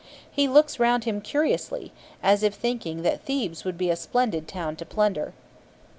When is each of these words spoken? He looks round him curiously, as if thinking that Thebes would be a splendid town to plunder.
He 0.31 0.47
looks 0.47 0.79
round 0.79 1.03
him 1.03 1.21
curiously, 1.21 1.91
as 2.23 2.41
if 2.41 2.55
thinking 2.55 3.03
that 3.03 3.21
Thebes 3.21 3.63
would 3.63 3.77
be 3.77 3.91
a 3.91 3.95
splendid 3.95 4.47
town 4.47 4.75
to 4.77 4.83
plunder. 4.83 5.33